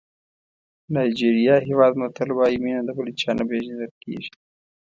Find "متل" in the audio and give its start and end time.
2.01-2.29